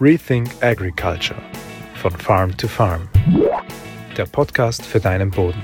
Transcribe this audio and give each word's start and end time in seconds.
Rethink 0.00 0.50
Agriculture 0.60 1.40
von 1.94 2.10
Farm 2.10 2.56
to 2.56 2.66
Farm. 2.66 3.08
Der 4.16 4.26
Podcast 4.26 4.84
für 4.84 4.98
deinen 4.98 5.30
Boden. 5.30 5.62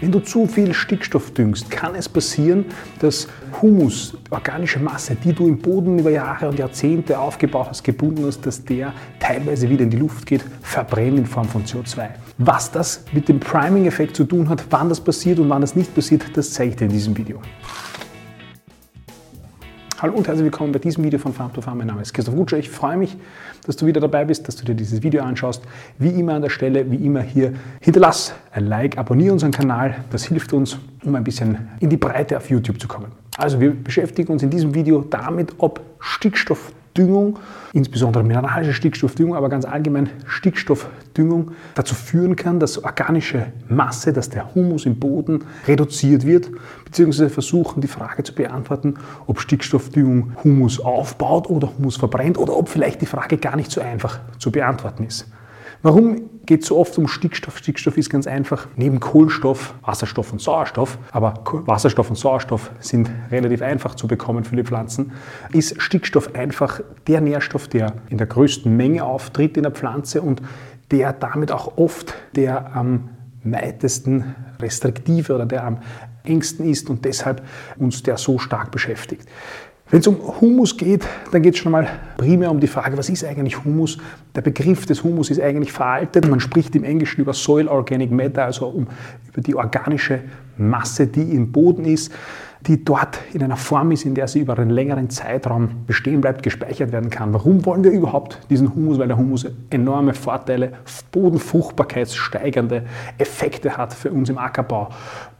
Wenn 0.00 0.10
du 0.10 0.18
zu 0.18 0.48
viel 0.48 0.74
Stickstoff 0.74 1.32
düngst, 1.32 1.70
kann 1.70 1.94
es 1.94 2.08
passieren, 2.08 2.64
dass 2.98 3.28
Humus, 3.62 4.16
organische 4.30 4.80
Masse, 4.80 5.14
die 5.14 5.32
du 5.32 5.46
im 5.46 5.58
Boden 5.58 6.00
über 6.00 6.10
Jahre 6.10 6.48
und 6.48 6.58
Jahrzehnte 6.58 7.16
aufgebaut 7.16 7.68
hast, 7.68 7.84
gebunden 7.84 8.26
hast, 8.26 8.44
dass 8.44 8.64
der 8.64 8.92
teilweise 9.20 9.70
wieder 9.70 9.84
in 9.84 9.90
die 9.90 9.98
Luft 9.98 10.26
geht, 10.26 10.44
verbrennt 10.62 11.18
in 11.18 11.26
Form 11.26 11.48
von 11.48 11.64
CO2. 11.64 12.08
Was 12.38 12.72
das 12.72 13.04
mit 13.12 13.28
dem 13.28 13.38
Priming-Effekt 13.38 14.16
zu 14.16 14.24
tun 14.24 14.48
hat, 14.48 14.64
wann 14.70 14.88
das 14.88 15.00
passiert 15.00 15.38
und 15.38 15.48
wann 15.48 15.60
das 15.60 15.76
nicht 15.76 15.94
passiert, 15.94 16.24
das 16.36 16.52
zeige 16.52 16.70
ich 16.70 16.76
dir 16.76 16.86
in 16.86 16.92
diesem 16.92 17.16
Video. 17.16 17.40
Hallo 20.02 20.14
und 20.14 20.26
herzlich 20.26 20.42
willkommen 20.42 20.72
bei 20.72 20.80
diesem 20.80 21.04
Video 21.04 21.20
von 21.20 21.32
Farm 21.32 21.52
to 21.52 21.60
Farm. 21.60 21.78
Mein 21.78 21.86
Name 21.86 22.02
ist 22.02 22.12
Christoph 22.12 22.34
Gutscher. 22.34 22.58
Ich 22.58 22.68
freue 22.68 22.96
mich, 22.96 23.16
dass 23.64 23.76
du 23.76 23.86
wieder 23.86 24.00
dabei 24.00 24.24
bist, 24.24 24.48
dass 24.48 24.56
du 24.56 24.64
dir 24.64 24.74
dieses 24.74 25.04
Video 25.04 25.22
anschaust. 25.22 25.62
Wie 25.96 26.08
immer 26.08 26.34
an 26.34 26.42
der 26.42 26.50
Stelle, 26.50 26.90
wie 26.90 26.96
immer 26.96 27.20
hier, 27.20 27.52
hinterlass 27.80 28.34
ein 28.50 28.66
Like, 28.66 28.98
abonniere 28.98 29.32
unseren 29.32 29.52
Kanal. 29.52 29.94
Das 30.10 30.24
hilft 30.24 30.52
uns, 30.54 30.76
um 31.04 31.14
ein 31.14 31.22
bisschen 31.22 31.68
in 31.78 31.88
die 31.88 31.96
Breite 31.96 32.36
auf 32.36 32.50
YouTube 32.50 32.80
zu 32.80 32.88
kommen. 32.88 33.12
Also 33.36 33.60
wir 33.60 33.70
beschäftigen 33.70 34.32
uns 34.32 34.42
in 34.42 34.50
diesem 34.50 34.74
Video 34.74 35.02
damit, 35.02 35.54
ob 35.58 35.80
Stickstoff 36.00 36.72
Düngung, 36.96 37.38
insbesondere 37.72 38.22
mineralische 38.22 38.74
Stickstoffdüngung, 38.74 39.34
aber 39.34 39.48
ganz 39.48 39.64
allgemein 39.64 40.10
Stickstoffdüngung 40.26 41.52
dazu 41.74 41.94
führen 41.94 42.36
kann, 42.36 42.60
dass 42.60 42.82
organische 42.82 43.46
Masse, 43.68 44.12
dass 44.12 44.28
der 44.28 44.54
Humus 44.54 44.84
im 44.84 44.98
Boden 44.98 45.44
reduziert 45.66 46.26
wird, 46.26 46.50
beziehungsweise 46.84 47.30
versuchen 47.30 47.80
die 47.80 47.88
Frage 47.88 48.22
zu 48.24 48.34
beantworten, 48.34 48.94
ob 49.26 49.40
Stickstoffdüngung 49.40 50.32
Humus 50.44 50.80
aufbaut 50.80 51.48
oder 51.48 51.72
Humus 51.78 51.96
verbrennt 51.96 52.38
oder 52.38 52.56
ob 52.56 52.68
vielleicht 52.68 53.00
die 53.00 53.06
Frage 53.06 53.38
gar 53.38 53.56
nicht 53.56 53.70
so 53.70 53.80
einfach 53.80 54.20
zu 54.38 54.50
beantworten 54.50 55.04
ist. 55.04 55.26
Warum 55.84 56.30
geht 56.46 56.62
es 56.62 56.68
so 56.68 56.78
oft 56.78 56.96
um 56.96 57.08
Stickstoff? 57.08 57.58
Stickstoff 57.58 57.96
ist 57.96 58.08
ganz 58.08 58.28
einfach 58.28 58.68
neben 58.76 59.00
Kohlenstoff, 59.00 59.74
Wasserstoff 59.82 60.32
und 60.32 60.40
Sauerstoff, 60.40 60.96
aber 61.10 61.42
Wasserstoff 61.66 62.08
und 62.08 62.14
Sauerstoff 62.16 62.70
sind 62.78 63.10
relativ 63.32 63.62
einfach 63.62 63.96
zu 63.96 64.06
bekommen 64.06 64.44
für 64.44 64.54
die 64.54 64.62
Pflanzen, 64.62 65.10
ist 65.52 65.82
Stickstoff 65.82 66.36
einfach 66.36 66.80
der 67.08 67.20
Nährstoff, 67.20 67.66
der 67.66 67.94
in 68.10 68.18
der 68.18 68.28
größten 68.28 68.76
Menge 68.76 69.04
auftritt 69.04 69.56
in 69.56 69.64
der 69.64 69.72
Pflanze 69.72 70.22
und 70.22 70.40
der 70.92 71.12
damit 71.12 71.50
auch 71.50 71.76
oft 71.76 72.14
der 72.36 72.76
am 72.76 73.08
weitesten 73.42 74.36
restriktive 74.60 75.34
oder 75.34 75.46
der 75.46 75.64
am 75.64 75.78
engsten 76.22 76.68
ist 76.68 76.90
und 76.90 77.04
deshalb 77.04 77.42
uns 77.76 78.04
der 78.04 78.18
so 78.18 78.38
stark 78.38 78.70
beschäftigt. 78.70 79.26
Wenn 79.92 80.00
es 80.00 80.06
um 80.06 80.16
Humus 80.40 80.74
geht, 80.74 81.06
dann 81.32 81.42
geht 81.42 81.52
es 81.52 81.60
schon 81.60 81.70
mal 81.70 81.86
primär 82.16 82.50
um 82.50 82.58
die 82.58 82.66
Frage, 82.66 82.96
was 82.96 83.10
ist 83.10 83.26
eigentlich 83.26 83.62
Humus? 83.62 83.98
Der 84.34 84.40
Begriff 84.40 84.86
des 84.86 85.04
Humus 85.04 85.28
ist 85.28 85.38
eigentlich 85.38 85.70
veraltet. 85.70 86.26
Man 86.26 86.40
spricht 86.40 86.74
im 86.74 86.82
Englischen 86.82 87.20
über 87.20 87.34
Soil 87.34 87.68
Organic 87.68 88.10
Matter, 88.10 88.46
also 88.46 88.68
um, 88.68 88.86
über 89.30 89.42
die 89.42 89.54
organische 89.54 90.20
Masse, 90.56 91.06
die 91.06 91.34
im 91.34 91.52
Boden 91.52 91.84
ist 91.84 92.10
die 92.66 92.84
dort 92.84 93.18
in 93.32 93.42
einer 93.42 93.56
Form 93.56 93.90
ist, 93.90 94.04
in 94.04 94.14
der 94.14 94.28
sie 94.28 94.40
über 94.40 94.56
einen 94.58 94.70
längeren 94.70 95.10
Zeitraum 95.10 95.84
bestehen 95.86 96.20
bleibt, 96.20 96.42
gespeichert 96.42 96.92
werden 96.92 97.10
kann. 97.10 97.32
Warum 97.32 97.64
wollen 97.66 97.82
wir 97.82 97.90
überhaupt 97.90 98.38
diesen 98.50 98.74
Humus? 98.74 98.98
Weil 98.98 99.08
der 99.08 99.16
Humus 99.16 99.46
enorme 99.70 100.14
Vorteile, 100.14 100.72
bodenfruchtbarkeitssteigernde 101.10 102.84
Effekte 103.18 103.76
hat 103.76 103.92
für 103.92 104.12
uns 104.12 104.28
im 104.28 104.38
Ackerbau. 104.38 104.90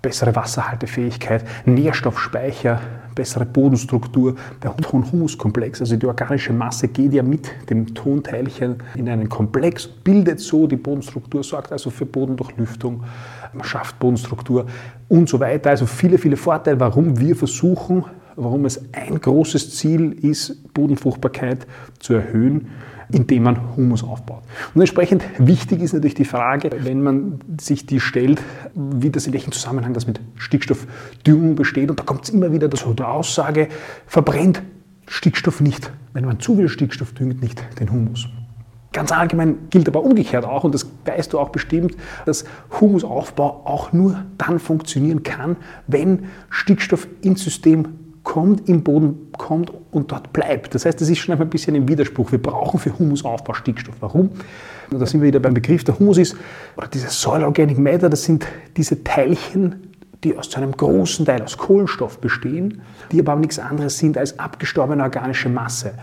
Bessere 0.01 0.35
Wasserhaltefähigkeit, 0.35 1.45
Nährstoffspeicher, 1.65 2.81
bessere 3.15 3.47
Bodenstruktur. 3.47 4.35
Der 4.63 4.77
Ton-Humus-Komplex, 4.77 5.81
also 5.81 5.97
die 5.97 6.07
organische 6.07 6.53
Masse, 6.53 6.89
geht 6.89 7.13
ja 7.13 7.23
mit 7.23 7.49
dem 7.71 7.95
Tonteilchen 7.95 8.77
in 8.97 9.09
einen 9.09 9.29
Komplex, 9.29 9.87
bildet 9.87 10.41
so 10.41 10.67
die 10.67 10.77
Bodenstruktur, 10.77 11.45
sorgt 11.45 11.71
also 11.71 11.91
für 11.91 12.07
Bodendurchlüftung, 12.07 13.05
schafft 13.63 13.99
Bodenstruktur 13.99 14.67
und 15.09 15.29
so 15.29 15.41
weiter. 15.41 15.71
Also 15.71 15.87
viele, 15.87 16.19
viele 16.19 16.37
Vorteile, 16.37 16.81
warum 16.81 17.21
wir 17.21 17.37
versuchen, 17.37 18.05
warum 18.37 18.65
es 18.65 18.93
ein 18.93 19.21
großes 19.21 19.77
Ziel 19.77 20.13
ist, 20.13 20.73
Bodenfruchtbarkeit 20.73 21.67
zu 21.99 22.15
erhöhen, 22.15 22.69
indem 23.11 23.43
man 23.43 23.77
Humus 23.77 24.03
aufbaut. 24.03 24.43
Und 24.75 24.81
entsprechend 24.81 25.23
wichtig 25.39 25.83
ist 25.83 25.93
natürlich 25.93 26.15
die 26.15 26.25
Frage, 26.25 26.71
wenn 26.79 27.03
man 27.03 27.41
sich 27.61 27.87
die 27.87 28.01
stellt, 28.01 28.41
wie 28.75 29.11
das 29.11 29.27
in 29.27 29.35
welchem 29.35 29.53
Zusammenhang 29.53 29.93
das 29.93 30.07
mit 30.07 30.21
Stickstoffdüngung 30.37 31.55
besteht. 31.55 31.91
Und 31.91 32.01
da 32.01 32.05
kommt 32.05 32.25
es 32.25 32.31
immer 32.31 32.53
wieder 32.53 32.71
zu 32.71 32.95
der 32.95 33.09
Aussage, 33.09 33.69
verbrennt 34.07 34.63
Stickstoff 35.07 35.61
nicht, 35.61 35.93
wenn 36.15 36.25
man 36.25 36.41
zu 36.41 36.57
viel 36.57 36.69
Stickstoff 36.69 37.13
düngt, 37.13 37.43
nicht 37.43 37.63
den 37.81 37.91
Humus. 37.91 38.29
Ganz 38.93 39.11
allgemein 39.11 39.57
gilt 39.71 39.89
aber 39.89 40.03
umgekehrt 40.03 40.45
auch, 40.45 40.65
und 40.65 40.75
das 40.75 40.87
weißt 41.07 41.33
du 41.33 41.39
auch 41.39 41.49
bestimmt, 41.49 41.97
dass 42.27 42.45
Humusaufbau 42.81 43.63
auch 43.65 43.93
nur 43.93 44.23
dann 44.37 44.59
funktionieren 44.59 45.23
kann, 45.23 45.57
wenn 45.87 46.27
Stickstoff 46.51 47.09
ins 47.23 47.43
System 47.43 47.89
kommt, 48.23 48.69
im 48.69 48.85
Boden 48.85 49.33
kommt 49.37 49.73
und 49.91 50.13
dort 50.13 50.33
bleibt. 50.33 50.75
Das 50.75 50.85
heißt, 50.85 51.01
das 51.01 51.09
ist 51.09 51.19
schon 51.19 51.41
ein 51.41 51.51
bisschen 51.51 51.75
im 51.75 51.89
Widerspruch. 51.89 52.31
Wir 52.31 52.41
brauchen 52.41 52.79
für 52.79 52.97
Humusaufbau 52.97 53.55
Stickstoff. 53.55 53.97
Warum? 54.01 54.31
Und 54.91 55.01
da 55.01 55.07
sind 55.07 55.21
wir 55.21 55.29
wieder 55.29 55.41
beim 55.41 55.55
Begriff 55.55 55.85
der 55.85 55.99
Humus 55.99 56.19
ist, 56.19 56.37
oder 56.77 56.87
dieses 56.87 57.21
Soil 57.21 57.43
Organic 57.43 57.79
Matter, 57.79 58.09
das 58.09 58.25
sind 58.25 58.47
diese 58.77 59.03
Teilchen, 59.03 59.89
die 60.23 60.37
aus 60.37 60.55
einem 60.55 60.73
großen 60.73 61.27
Teil 61.27 61.43
aus 61.43 61.59
Kohlenstoff 61.59 62.19
bestehen, 62.19 62.83
die 63.11 63.19
aber 63.19 63.35
nichts 63.37 63.59
anderes 63.59 63.99
sind 63.99 64.17
als 64.17 64.39
abgestorbene 64.39 65.03
organische 65.03 65.49
Masse. 65.49 65.95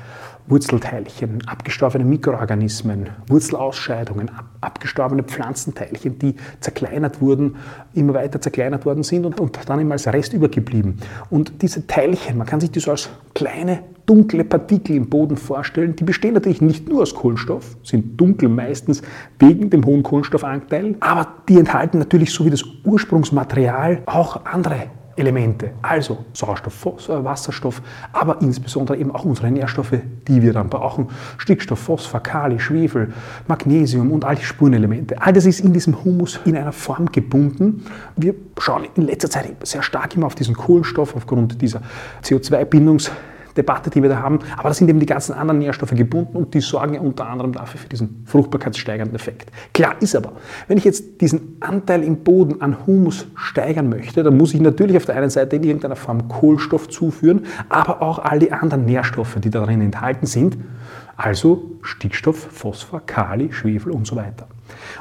Wurzelteilchen, 0.49 1.47
abgestorbene 1.47 2.03
Mikroorganismen, 2.03 3.09
Wurzelausscheidungen, 3.27 4.29
ab, 4.29 4.45
abgestorbene 4.61 5.23
Pflanzenteilchen, 5.23 6.17
die 6.17 6.35
zerkleinert 6.59 7.21
wurden, 7.21 7.57
immer 7.93 8.15
weiter 8.15 8.41
zerkleinert 8.41 8.85
worden 8.85 9.03
sind 9.03 9.25
und, 9.25 9.39
und 9.39 9.59
dann 9.67 9.79
immer 9.79 9.93
als 9.93 10.07
Rest 10.07 10.33
übergeblieben. 10.33 10.97
Und 11.29 11.61
diese 11.61 11.85
Teilchen, 11.85 12.37
man 12.37 12.47
kann 12.47 12.59
sich 12.59 12.71
die 12.71 12.79
so 12.79 12.91
als 12.91 13.09
kleine 13.35 13.83
dunkle 14.05 14.43
Partikel 14.43 14.95
im 14.95 15.07
Boden 15.07 15.37
vorstellen, 15.37 15.95
die 15.95 16.03
bestehen 16.03 16.33
natürlich 16.33 16.61
nicht 16.61 16.89
nur 16.89 17.03
aus 17.03 17.13
Kohlenstoff, 17.13 17.77
sind 17.83 18.19
dunkel 18.19 18.49
meistens 18.49 19.03
wegen 19.37 19.69
dem 19.69 19.85
hohen 19.85 20.01
Kohlenstoffanteil, 20.01 20.95
aber 20.99 21.27
die 21.47 21.59
enthalten 21.59 21.99
natürlich 21.99 22.33
so 22.33 22.43
wie 22.43 22.49
das 22.49 22.63
Ursprungsmaterial 22.83 24.01
auch 24.07 24.45
andere 24.45 24.87
Elemente, 25.19 25.72
also 25.81 26.25
Sauerstoff, 26.34 26.85
Wasserstoff, 27.07 27.81
aber 28.13 28.41
insbesondere 28.41 28.97
eben 28.97 29.13
auch 29.13 29.25
unsere 29.25 29.52
Nährstoffe, 29.52 29.94
die 30.28 30.41
wir 30.41 30.53
dann 30.53 30.69
brauchen. 30.69 31.09
Stickstoff, 31.38 31.80
Phosphor, 31.80 32.22
Kali, 32.22 32.59
Schwefel, 32.59 33.13
Magnesium 33.47 34.12
und 34.12 34.25
all 34.25 34.35
die 34.35 34.46
Spurenelemente. 34.46 35.22
All 35.22 35.34
das 35.34 35.46
ist 35.46 35.59
in 35.59 35.74
diesem 35.74 36.03
Humus 36.03 36.40
in 36.46 36.56
einer 36.56 36.72
Form 36.72 37.12
gebunden. 37.12 37.84
Wir 38.16 38.34
schauen 38.58 38.88
in 38.96 39.03
letzter 39.03 39.29
Zeit 39.29 39.56
sehr 39.63 39.84
stark 39.84 40.16
immer 40.16 40.25
auf 40.25 40.35
diesen 40.35 40.56
Kohlenstoff 40.56 41.16
aufgrund 41.16 41.62
dieser 41.62 41.81
CO2-Bindungs- 42.24 43.12
Debatte, 43.57 43.89
die 43.89 44.01
wir 44.01 44.09
da 44.09 44.21
haben. 44.21 44.39
Aber 44.57 44.69
da 44.69 44.73
sind 44.73 44.89
eben 44.89 44.99
die 44.99 45.05
ganzen 45.05 45.33
anderen 45.33 45.59
Nährstoffe 45.59 45.91
gebunden 45.91 46.37
und 46.37 46.53
die 46.53 46.61
sorgen 46.61 46.93
ja 46.93 47.01
unter 47.01 47.27
anderem 47.27 47.53
dafür 47.53 47.79
für 47.79 47.89
diesen 47.89 48.23
fruchtbarkeitssteigernden 48.25 49.15
Effekt. 49.15 49.51
Klar 49.73 49.95
ist 49.99 50.15
aber, 50.15 50.33
wenn 50.67 50.77
ich 50.77 50.83
jetzt 50.83 51.21
diesen 51.21 51.57
Anteil 51.59 52.03
im 52.03 52.17
Boden 52.17 52.61
an 52.61 52.77
Humus 52.85 53.27
steigern 53.35 53.89
möchte, 53.89 54.23
dann 54.23 54.37
muss 54.37 54.53
ich 54.53 54.61
natürlich 54.61 54.97
auf 54.97 55.05
der 55.05 55.15
einen 55.15 55.29
Seite 55.29 55.55
in 55.55 55.63
irgendeiner 55.63 55.95
Form 55.95 56.27
Kohlenstoff 56.27 56.89
zuführen, 56.89 57.45
aber 57.69 58.01
auch 58.01 58.19
all 58.19 58.39
die 58.39 58.51
anderen 58.51 58.85
Nährstoffe, 58.85 59.37
die 59.39 59.49
darin 59.49 59.81
enthalten 59.81 60.25
sind. 60.25 60.57
Also 61.17 61.71
Stickstoff, 61.81 62.37
Phosphor, 62.37 63.01
Kali, 63.05 63.51
Schwefel 63.51 63.91
und 63.91 64.07
so 64.07 64.16
weiter. 64.16 64.47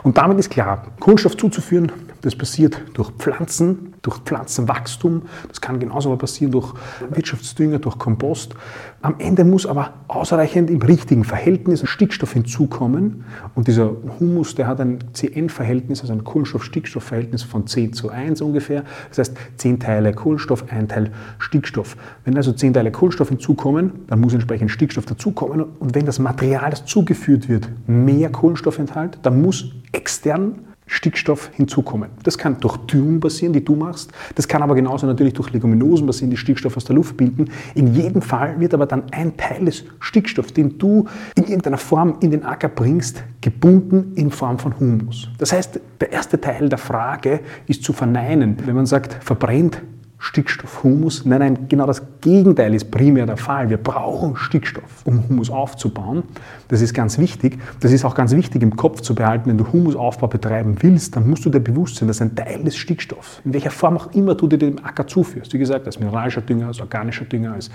Und 0.03 0.19
damit 0.19 0.38
ist 0.38 0.50
klar, 0.50 0.86
Kohlenstoff 0.98 1.36
zuzuführen, 1.36 1.92
das 2.23 2.37
passiert 2.37 2.81
durch 2.95 3.11
Pflanzen, 3.12 3.95
durch 4.03 4.19
Pflanzenwachstum, 4.19 5.23
das 5.49 5.61
kann 5.61 5.79
genauso 5.79 6.11
aber 6.11 6.19
passieren 6.19 6.53
durch 6.53 6.75
Wirtschaftsdünger, 7.11 7.79
durch 7.79 7.99
Kompost. 7.99 8.55
Am 9.03 9.17
Ende 9.19 9.45
muss 9.45 9.67
aber 9.67 9.95
ausreichend 10.09 10.71
im 10.71 10.83
richtigen 10.83 11.25
Verhältnis 11.25 11.83
Stickstoff 11.89 12.33
hinzukommen 12.33 13.25
und 13.54 13.69
dieser 13.69 13.91
Humus, 14.19 14.54
der 14.54 14.66
hat 14.66 14.81
ein 14.81 14.98
CN-Verhältnis, 15.13 16.01
also 16.01 16.13
ein 16.13 16.25
Kohlenstoff-Stickstoff-Verhältnis 16.25 17.42
von 17.42 17.66
10 17.66 17.92
zu 17.92 18.10
1 18.10 18.41
ungefähr. 18.41 18.84
Das 19.09 19.19
heißt 19.19 19.37
10 19.57 19.81
Teile 19.81 20.13
Kohlenstoff, 20.13 20.65
ein 20.71 20.89
Teil 20.89 21.13
Stickstoff. 21.39 21.97
Wenn 22.25 22.37
also 22.37 22.53
10 22.53 22.75
Teile 22.75 22.91
Kohlenstoff 22.91 23.28
hinzukommen, 23.28 23.92
dann 24.09 24.21
muss 24.21 24.33
entsprechend 24.34 24.71
Stickstoff 24.71 25.07
dazukommen 25.07 25.65
und 25.78 25.95
wenn 25.95 26.07
das 26.07 26.19
Material, 26.19 26.71
das 26.71 26.84
zugeführt 26.84 27.48
wird, 27.48 27.69
mehr 27.87 28.31
Kohlenstoff 28.31 28.78
enthält, 28.78 29.19
dann 29.22 29.41
muss 29.42 29.72
extern 29.92 30.67
Stickstoff 30.89 31.51
hinzukommen. 31.55 32.11
Das 32.25 32.37
kann 32.37 32.59
durch 32.61 32.77
Düngung 32.79 33.21
passieren, 33.21 33.53
die 33.53 33.65
du 33.65 33.77
machst. 33.77 34.11
Das 34.35 34.49
kann 34.49 34.63
aber 34.63 34.75
genauso 34.75 35.07
natürlich 35.07 35.35
durch 35.35 35.53
Leguminosen 35.53 36.07
passieren, 36.07 36.31
die 36.31 36.37
Stickstoff 36.37 36.77
aus 36.77 36.85
der 36.85 36.97
Luft 36.97 37.17
bilden. 37.17 37.51
In 37.75 37.95
jedem 37.95 38.23
Fall 38.23 38.59
wird 38.59 38.75
aber 38.75 38.87
dann 38.87 39.05
ein 39.13 39.37
Teil 39.37 39.67
des 39.67 39.85
Stickstoffs, 40.01 40.53
den 40.53 40.79
du 40.79 41.05
in 41.37 41.45
irgendeiner 41.45 41.79
Form 41.79 42.17
in 42.21 42.31
den 42.31 42.45
Acker 42.45 42.69
bringst, 42.69 43.23
gebunden 43.41 44.13
in 44.17 44.31
Form 44.31 44.59
von 44.59 44.79
Humus. 44.81 45.29
Das 45.39 45.53
heißt, 45.53 45.79
der 46.01 46.13
erste 46.13 46.41
Teil 46.41 46.69
der 46.69 46.79
Frage 46.79 47.41
ist 47.67 47.85
zu 47.85 47.93
verneinen. 47.93 48.57
Wenn 48.65 48.75
man 48.75 48.87
sagt, 48.87 49.23
verbrennt 49.23 49.83
Stickstoff, 50.20 50.82
Humus. 50.82 51.24
Nein, 51.24 51.38
nein, 51.38 51.68
genau 51.68 51.86
das 51.86 52.03
Gegenteil 52.20 52.74
ist 52.74 52.91
primär 52.91 53.24
der 53.24 53.36
Fall. 53.36 53.70
Wir 53.70 53.76
brauchen 53.76 54.34
Stickstoff, 54.36 55.03
um 55.04 55.28
Humus 55.28 55.48
aufzubauen. 55.48 56.24
Das 56.66 56.80
ist 56.80 56.92
ganz 56.92 57.18
wichtig. 57.18 57.59
Das 57.78 57.92
ist 57.92 58.04
auch 58.04 58.16
ganz 58.16 58.32
wichtig 58.32 58.62
im 58.62 58.74
Kopf 58.74 59.00
zu 59.00 59.15
behalten. 59.15 59.48
Wenn 59.48 59.59
du 59.59 59.72
Humusaufbau 59.72 60.26
betreiben 60.26 60.76
willst, 60.80 61.15
dann 61.15 61.30
musst 61.30 61.44
du 61.44 61.50
dir 61.50 61.60
bewusst 61.60 61.97
sein, 61.97 62.09
dass 62.09 62.20
ein 62.20 62.34
Teil 62.34 62.65
des 62.65 62.76
Stickstoffs, 62.76 63.41
in 63.44 63.54
welcher 63.54 63.70
Form 63.70 63.97
auch 63.97 64.12
immer 64.12 64.34
du 64.34 64.48
dir 64.48 64.59
dem 64.59 64.84
Acker 64.84 65.06
zuführst, 65.06 65.53
wie 65.53 65.59
gesagt, 65.59 65.86
als 65.86 66.00
mineralischer 66.00 66.41
Dünger, 66.41 66.66
als 66.66 66.80
organischer 66.80 67.24
Dünger, 67.24 67.53
als 67.53 67.70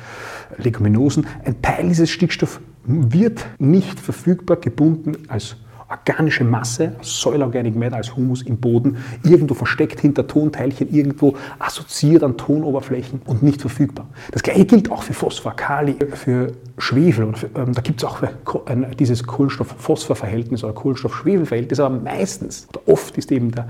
Leguminosen, 0.57 1.25
ein 1.45 1.61
Teil 1.61 1.87
dieses 1.87 2.09
Stickstoffs 2.09 2.59
wird 2.85 3.45
nicht 3.57 3.99
verfügbar 3.99 4.57
gebunden 4.57 5.13
als 5.29 5.55
organische 5.93 6.43
Masse, 6.43 6.95
Soil 7.01 7.41
Organic 7.41 7.75
Matter 7.75 7.97
als 7.97 8.15
Humus 8.15 8.41
im 8.41 8.57
Boden, 8.57 8.97
irgendwo 9.23 9.53
versteckt 9.53 9.99
hinter 9.99 10.27
Tonteilchen, 10.27 10.93
irgendwo 10.93 11.35
assoziiert 11.59 12.23
an 12.23 12.37
Tonoberflächen 12.37 13.21
und 13.25 13.43
nicht 13.43 13.61
verfügbar. 13.61 14.07
Das 14.31 14.43
gleiche 14.43 14.65
gilt 14.65 14.91
auch 14.91 15.03
für 15.03 15.13
Phosphor, 15.13 15.55
Kali, 15.55 15.95
für 16.13 16.53
Schwefel. 16.77 17.33
Für, 17.35 17.49
ähm, 17.55 17.73
da 17.73 17.81
gibt 17.81 18.01
es 18.01 18.09
auch 18.09 18.21
ein, 18.65 18.87
dieses 18.97 19.23
Kohlenstoff-Phosphor-Verhältnis 19.23 20.63
oder 20.63 20.73
Kohlenstoff-Schwefel-Verhältnis, 20.73 21.79
aber 21.79 21.97
meistens 21.99 22.67
oder 22.69 22.81
oft 22.87 23.17
ist 23.17 23.31
eben 23.31 23.51
der 23.51 23.67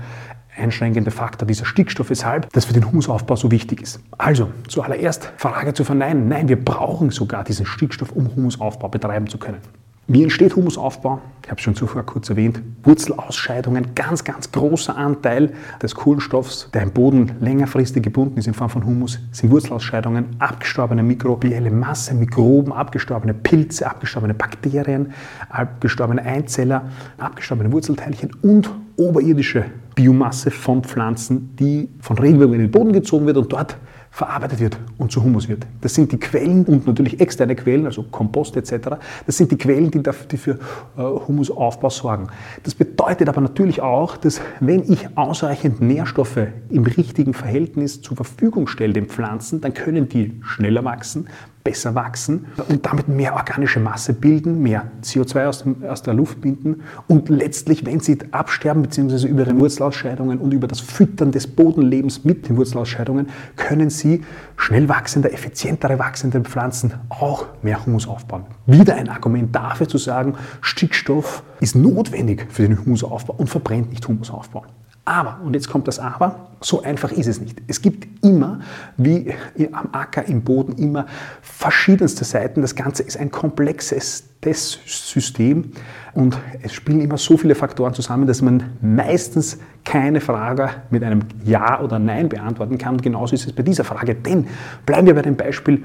einschränkende 0.56 1.10
Faktor 1.10 1.46
dieser 1.46 1.64
Stickstoff, 1.64 2.10
weshalb 2.10 2.52
das 2.52 2.64
für 2.64 2.72
den 2.72 2.86
Humusaufbau 2.86 3.36
so 3.36 3.50
wichtig 3.50 3.82
ist. 3.82 4.00
Also, 4.18 4.50
zuallererst 4.68 5.32
Frage 5.36 5.74
zu 5.74 5.84
verneinen. 5.84 6.28
Nein, 6.28 6.48
wir 6.48 6.62
brauchen 6.62 7.10
sogar 7.10 7.44
diesen 7.44 7.66
Stickstoff, 7.66 8.12
um 8.12 8.34
Humusaufbau 8.34 8.88
betreiben 8.88 9.26
zu 9.26 9.38
können. 9.38 9.58
Wie 10.06 10.22
entsteht 10.22 10.54
Humusaufbau? 10.54 11.22
Ich 11.42 11.50
habe 11.50 11.58
es 11.58 11.64
schon 11.64 11.74
zuvor 11.74 12.02
kurz 12.02 12.28
erwähnt. 12.28 12.60
Wurzelausscheidungen, 12.82 13.94
ganz, 13.94 14.22
ganz 14.22 14.52
großer 14.52 14.94
Anteil 14.94 15.54
des 15.82 15.94
Kohlenstoffs, 15.94 16.68
der 16.74 16.82
im 16.82 16.90
Boden 16.90 17.32
längerfristig 17.40 18.02
gebunden 18.02 18.36
ist 18.36 18.46
in 18.46 18.52
Form 18.52 18.68
von 18.68 18.84
Humus, 18.84 19.18
sind 19.32 19.50
Wurzelausscheidungen, 19.50 20.36
abgestorbene 20.40 21.02
mikrobielle 21.02 21.70
Masse, 21.70 22.12
Mikroben, 22.12 22.70
abgestorbene 22.70 23.32
Pilze, 23.32 23.86
abgestorbene 23.86 24.34
Bakterien, 24.34 25.14
abgestorbene 25.48 26.22
Einzeller, 26.22 26.90
abgestorbene 27.16 27.72
Wurzelteilchen 27.72 28.30
und 28.42 28.70
oberirdische 28.98 29.64
Biomasse 29.94 30.50
von 30.50 30.84
Pflanzen, 30.84 31.56
die 31.56 31.88
von 32.00 32.18
Regenwürmern 32.18 32.56
in 32.56 32.66
den 32.66 32.70
Boden 32.70 32.92
gezogen 32.92 33.24
wird 33.24 33.38
und 33.38 33.50
dort 33.50 33.78
verarbeitet 34.14 34.60
wird 34.60 34.78
und 34.96 35.10
zu 35.10 35.24
Humus 35.24 35.48
wird. 35.48 35.66
Das 35.80 35.92
sind 35.92 36.12
die 36.12 36.18
Quellen 36.18 36.64
und 36.66 36.86
natürlich 36.86 37.18
externe 37.18 37.56
Quellen, 37.56 37.84
also 37.84 38.04
Kompost 38.04 38.56
etc. 38.56 38.90
Das 39.26 39.36
sind 39.36 39.50
die 39.50 39.58
Quellen, 39.58 39.90
die, 39.90 40.04
dafür, 40.04 40.38
für 40.38 40.52
äh, 40.96 41.02
Humusaufbau 41.02 41.90
sorgen. 41.90 42.28
Das 42.62 42.76
bedeutet 42.76 43.28
aber 43.28 43.40
natürlich 43.40 43.82
auch, 43.82 44.16
dass 44.16 44.40
wenn 44.60 44.84
ich 44.84 45.18
ausreichend 45.18 45.80
Nährstoffe 45.80 46.46
im 46.70 46.84
richtigen 46.84 47.34
Verhältnis 47.34 48.02
zur 48.02 48.16
Verfügung 48.16 48.68
stelle 48.68 48.92
den 48.92 49.06
Pflanzen, 49.06 49.60
dann 49.60 49.74
können 49.74 50.08
die 50.08 50.40
schneller 50.44 50.84
wachsen, 50.84 51.26
besser 51.64 51.94
wachsen 51.94 52.44
und 52.68 52.84
damit 52.84 53.08
mehr 53.08 53.34
organische 53.34 53.80
Masse 53.80 54.12
bilden, 54.12 54.62
mehr 54.62 54.90
CO2 55.02 55.46
aus, 55.46 55.64
aus 55.88 56.02
der 56.02 56.12
Luft 56.12 56.42
binden 56.42 56.82
und 57.08 57.30
letztlich, 57.30 57.86
wenn 57.86 58.00
sie 58.00 58.18
absterben, 58.32 58.82
beziehungsweise 58.82 59.26
über 59.26 59.46
die 59.46 59.58
Wurzelausscheidungen 59.58 60.38
und 60.38 60.52
über 60.52 60.68
das 60.68 60.80
Füttern 60.80 61.32
des 61.32 61.46
Bodenlebens 61.46 62.22
mit 62.22 62.48
den 62.48 62.58
Wurzelausscheidungen, 62.58 63.28
können 63.56 63.88
sie 63.88 64.22
schnell 64.58 64.90
wachsende, 64.90 65.32
effizientere 65.32 65.98
wachsende 65.98 66.42
Pflanzen 66.42 66.92
auch 67.08 67.46
mehr 67.62 67.84
Humus 67.86 68.06
aufbauen. 68.06 68.44
Wieder 68.66 68.96
ein 68.96 69.08
Argument 69.08 69.54
dafür 69.54 69.88
zu 69.88 69.96
sagen, 69.96 70.34
Stickstoff 70.60 71.42
ist 71.60 71.76
notwendig 71.76 72.46
für 72.50 72.68
den 72.68 72.78
Humusaufbau 72.78 73.34
und 73.38 73.48
verbrennt 73.48 73.90
nicht 73.90 74.06
Humusaufbau. 74.06 74.66
Aber, 75.06 75.40
und 75.44 75.54
jetzt 75.54 75.68
kommt 75.68 75.86
das 75.86 75.98
Aber, 75.98 76.48
so 76.62 76.82
einfach 76.82 77.12
ist 77.12 77.26
es 77.26 77.38
nicht. 77.38 77.60
Es 77.66 77.82
gibt 77.82 78.24
immer, 78.24 78.60
wie 78.96 79.34
am 79.72 79.90
Acker, 79.92 80.26
im 80.26 80.42
Boden, 80.42 80.72
immer 80.78 81.06
verschiedenste 81.42 82.24
Seiten. 82.24 82.62
Das 82.62 82.74
Ganze 82.74 83.02
ist 83.02 83.18
ein 83.18 83.30
komplexes 83.30 84.24
System 84.52 85.72
und 86.14 86.38
es 86.62 86.72
spielen 86.74 87.00
immer 87.00 87.18
so 87.18 87.36
viele 87.36 87.54
Faktoren 87.54 87.94
zusammen, 87.94 88.26
dass 88.26 88.42
man 88.42 88.62
meistens 88.80 89.58
keine 89.84 90.20
Frage 90.20 90.70
mit 90.90 91.02
einem 91.02 91.20
Ja 91.44 91.80
oder 91.80 91.98
Nein 91.98 92.28
beantworten 92.28 92.78
kann. 92.78 92.98
Genauso 92.98 93.34
ist 93.34 93.46
es 93.46 93.52
bei 93.52 93.62
dieser 93.62 93.84
Frage. 93.84 94.14
Denn 94.14 94.46
bleiben 94.86 95.06
wir 95.06 95.14
bei 95.14 95.22
dem 95.22 95.36
Beispiel 95.36 95.84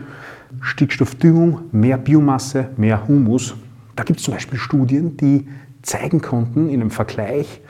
Stickstoffdüngung, 0.61 1.61
mehr 1.71 1.97
Biomasse, 1.97 2.69
mehr 2.77 3.07
Humus. 3.07 3.55
Da 3.95 4.03
gibt 4.03 4.19
es 4.19 4.25
zum 4.25 4.33
Beispiel 4.33 4.59
Studien, 4.59 5.17
die 5.17 5.47
zeigen 5.81 6.21
konnten 6.21 6.69
in 6.69 6.81
einem 6.81 6.91
Vergleich, 6.91 7.61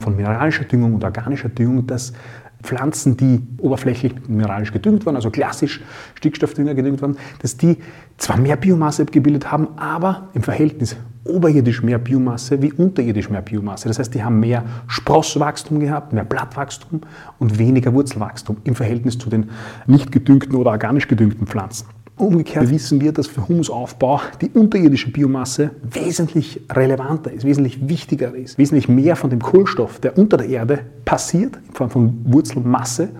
von 0.00 0.16
mineralischer 0.16 0.64
Düngung 0.64 0.94
und 0.94 1.04
organischer 1.04 1.48
Düngung, 1.48 1.86
dass 1.86 2.12
Pflanzen, 2.62 3.16
die 3.16 3.42
oberflächlich 3.58 4.14
mineralisch 4.28 4.72
gedüngt 4.72 5.06
waren, 5.06 5.16
also 5.16 5.30
klassisch 5.30 5.82
Stickstoffdünger 6.14 6.74
gedüngt 6.74 7.02
waren, 7.02 7.16
dass 7.40 7.56
die 7.56 7.76
zwar 8.16 8.38
mehr 8.38 8.56
Biomasse 8.56 9.04
gebildet 9.04 9.52
haben, 9.52 9.68
aber 9.76 10.28
im 10.34 10.42
Verhältnis 10.42 10.96
oberirdisch 11.24 11.82
mehr 11.82 11.98
Biomasse 11.98 12.62
wie 12.62 12.72
unterirdisch 12.72 13.30
mehr 13.30 13.42
Biomasse. 13.42 13.88
Das 13.88 13.98
heißt, 13.98 14.14
die 14.14 14.22
haben 14.22 14.40
mehr 14.40 14.64
Sprosswachstum 14.86 15.80
gehabt, 15.80 16.12
mehr 16.12 16.24
Blattwachstum 16.24 17.02
und 17.38 17.58
weniger 17.58 17.92
Wurzelwachstum 17.92 18.58
im 18.64 18.74
Verhältnis 18.74 19.18
zu 19.18 19.28
den 19.28 19.50
nicht 19.86 20.12
gedüngten 20.12 20.54
oder 20.54 20.70
organisch 20.70 21.08
gedüngten 21.08 21.46
Pflanzen. 21.46 21.86
Umgekehrt 22.18 22.70
wissen 22.70 22.98
wir, 23.02 23.12
dass 23.12 23.26
für 23.26 23.46
Humusaufbau 23.46 24.22
die 24.40 24.48
unterirdische 24.48 25.10
Biomasse 25.10 25.72
wesentlich 25.82 26.62
relevanter 26.72 27.30
ist, 27.30 27.44
wesentlich 27.44 27.86
wichtiger 27.86 28.34
ist, 28.34 28.56
wesentlich 28.56 28.88
mehr 28.88 29.16
von 29.16 29.28
dem 29.28 29.40
Kohlenstoff, 29.40 30.00
der 30.00 30.16
unter 30.16 30.38
der 30.38 30.48
Erde 30.48 30.80
passiert, 31.04 31.58
in 31.68 31.74
Form 31.74 31.90
von 31.90 32.24
Wurzelmasse, 32.24 33.10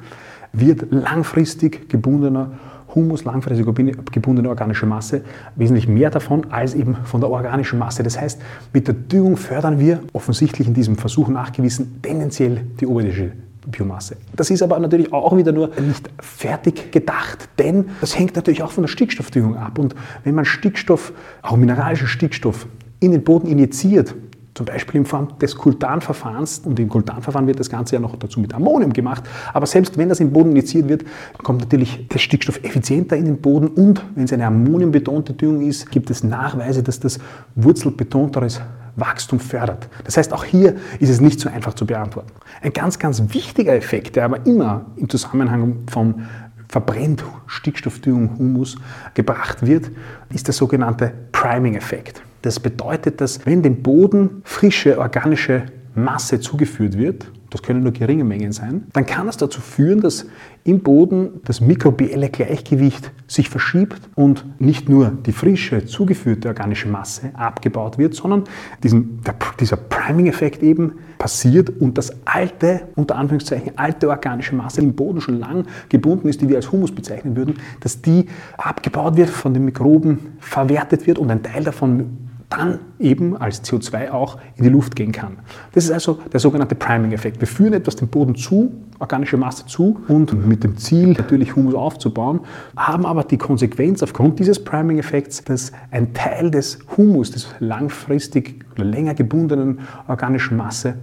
wird 0.55 0.87
langfristig 0.91 1.91
gebundener 1.91 2.53
Humus, 2.95 3.25
langfristig 3.25 3.67
gebundene 4.11 4.49
organische 4.49 4.87
Masse, 4.87 5.21
wesentlich 5.57 5.87
mehr 5.87 6.09
davon 6.09 6.51
als 6.51 6.73
eben 6.73 6.97
von 7.05 7.21
der 7.21 7.29
organischen 7.29 7.79
Masse. 7.79 8.03
Das 8.03 8.19
heißt, 8.19 8.41
mit 8.73 8.89
der 8.89 8.95
Düngung 8.95 9.37
fördern 9.37 9.79
wir 9.79 10.01
offensichtlich 10.15 10.67
in 10.69 10.73
diesem 10.73 10.97
Versuch 10.97 11.29
nachgewiesen 11.29 12.01
tendenziell 12.01 12.63
die 12.81 12.87
oberirdische 12.87 13.33
Biomasse. 13.67 14.17
Das 14.35 14.51
ist 14.51 14.63
aber 14.63 14.79
natürlich 14.79 15.13
auch 15.13 15.37
wieder 15.37 15.53
nur 15.53 15.71
nicht 15.81 16.09
fertig 16.21 16.93
gedacht, 16.93 17.49
denn 17.59 17.87
das 18.01 18.19
hängt 18.19 18.37
natürlich 18.37 18.63
auch 18.63 18.73
von 18.73 18.85
der 18.85 18.89
Stickstoffdüngung 18.89 19.57
ab. 19.57 19.79
Und 19.79 19.95
wenn 20.25 20.35
man 20.35 20.45
Stickstoff, 20.45 21.13
auch 21.43 21.57
mineralischen 21.57 22.07
Stickstoff, 22.07 22.67
in 23.01 23.13
den 23.13 23.25
Boden 23.25 23.49
injiziert, 23.49 24.15
zum 24.55 24.65
Beispiel 24.65 25.01
in 25.01 25.05
Form 25.05 25.39
des 25.39 25.55
Kultanverfahrens, 25.55 26.61
und 26.61 26.81
im 26.81 26.89
Kultanverfahren 26.89 27.47
wird 27.47 27.61
das 27.61 27.69
Ganze 27.69 27.97
ja 27.97 28.01
noch 28.01 28.17
dazu 28.17 28.41
mit 28.41 28.55
Ammonium 28.55 28.93
gemacht, 28.93 29.25
aber 29.53 29.67
selbst 29.67 29.99
wenn 29.99 30.09
das 30.09 30.21
im 30.21 30.33
Boden 30.33 30.51
injiziert 30.51 30.89
wird, 30.89 31.05
kommt 31.43 31.61
natürlich 31.61 32.09
der 32.09 32.19
Stickstoff 32.19 32.65
effizienter 32.65 33.17
in 33.17 33.27
den 33.27 33.37
Boden 33.37 33.69
und 33.69 34.03
wenn 34.15 34.25
es 34.25 34.33
eine 34.33 34.47
ammoniumbetonte 34.47 35.35
Düngung 35.35 35.61
ist, 35.61 35.91
gibt 35.91 36.11
es 36.11 36.25
Nachweise, 36.25 36.83
dass 36.83 37.01
das 37.01 37.19
wurzelbetonteres 37.55 38.63
Wachstum 38.97 39.41
fördert. 39.41 39.89
Das 40.05 40.17
heißt, 40.17 40.33
auch 40.33 40.45
hier 40.45 40.77
ist 40.99 41.11
es 41.11 41.21
nicht 41.21 41.39
so 41.39 41.49
einfach 41.49 41.75
zu 41.75 41.87
beantworten. 41.87 42.33
Ein 42.63 42.73
ganz, 42.73 42.99
ganz 42.99 43.23
wichtiger 43.33 43.75
Effekt, 43.75 44.17
der 44.17 44.25
aber 44.25 44.45
immer 44.47 44.87
im 44.97 45.09
Zusammenhang 45.09 45.85
von 45.91 46.27
verbrennt 46.69 47.25
Stickstoffdüngung, 47.47 48.39
Humus 48.39 48.77
gebracht 49.15 49.65
wird, 49.65 49.91
ist 50.33 50.49
der 50.49 50.55
sogenannte 50.55 51.13
Priming-Effekt. 51.33 52.23
Das 52.43 52.59
bedeutet, 52.59 53.21
dass 53.21 53.45
wenn 53.47 53.63
dem 53.63 53.83
Boden 53.83 54.43
frische 54.45 54.99
organische 54.99 55.65
Masse 55.95 56.41
zugeführt 56.41 56.99
wird, 56.99 57.27
das 57.57 57.63
können 57.63 57.83
nur 57.83 57.93
geringe 57.93 58.25
Mengen 58.25 58.53
sein, 58.53 58.85
dann 58.93 59.07
kann 59.07 59.29
es 59.29 59.39
dazu 59.39 59.63
führen, 59.63 60.03
dass 60.03 60.27
im 60.65 60.81
Boden 60.81 61.41
das 61.45 61.63
mikrobielle 61.63 62.29
Gleichgewicht 62.29 63.13
sich 63.27 63.49
verschiebt 63.49 64.11
und 64.15 64.45
nicht 64.61 64.91
nur 64.91 65.11
die 65.25 65.33
frische, 65.33 65.87
zugeführte 65.87 66.49
organische 66.49 66.87
Masse 66.89 67.31
abgebaut 67.33 67.97
wird, 67.97 68.15
sondern 68.15 68.45
diesen, 68.83 69.23
der, 69.23 69.37
dieser 69.59 69.79
Priming-Effekt 69.79 70.63
eben 70.63 70.93
passiert 71.17 71.71
und 71.81 71.97
das 71.97 72.13
alte, 72.27 72.89
unter 72.95 73.17
Anführungszeichen, 73.17 73.79
alte 73.79 74.11
organische 74.11 74.55
Masse, 74.55 74.83
im 74.83 74.95
Boden 74.95 75.23
schon 75.23 75.41
lang 75.41 75.65
gebunden 75.89 76.29
ist, 76.29 76.43
die 76.43 76.51
wir 76.51 76.57
als 76.57 76.71
Humus 76.71 76.95
bezeichnen 76.95 77.37
würden, 77.37 77.55
dass 77.81 78.03
die 78.03 78.27
abgebaut 78.59 79.17
wird, 79.17 79.31
von 79.31 79.55
den 79.55 79.65
Mikroben 79.65 80.19
verwertet 80.41 81.07
wird 81.07 81.19
und 81.19 81.31
ein 81.31 81.43
Teil 81.43 81.65
davon 81.65 82.26
dann 82.49 82.79
eben 82.99 83.37
als 83.37 83.65
CO2 83.65 84.11
auch 84.11 84.39
in 84.57 84.65
die 84.65 84.71
Luft 84.71 84.95
gehen 84.95 85.13
kann. 85.13 85.39
Das 85.73 85.85
ist 85.85 85.91
also 85.91 86.19
der 86.33 86.41
sogenannte 86.41 86.75
Priming-Effekt. 86.75 87.41
Wir 87.41 87.49
führen 87.49 87.73
etwas 87.73 87.97
dem 87.97 88.09
Boden 88.09 88.37
zu, 88.37 88.73
organische 88.99 89.37
Masse 89.37 89.67
zu 89.67 90.01
und 90.09 90.47
mit 90.47 90.63
dem 90.63 90.77
Ziel, 90.77 91.09
natürlich 91.09 91.57
Humus 91.57 91.75
aufzubauen, 91.75 92.41
haben 92.77 93.05
aber 93.05 93.25
die 93.25 93.37
Konsequenz 93.37 94.03
aufgrund 94.03 94.39
dieses 94.39 94.63
Priming-Effekts, 94.63 95.45
dass 95.45 95.73
ein 95.91 96.15
Teil 96.15 96.51
des 96.51 96.79
Humus, 96.97 97.33
des 97.33 97.49
langfristig 97.59 98.65
oder 98.75 98.85
länger 98.85 99.15
gebundenen 99.15 99.81
organischen 100.07 100.57
Masse, 100.57 100.95